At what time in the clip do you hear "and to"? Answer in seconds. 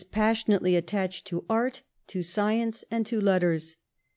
2.89-3.21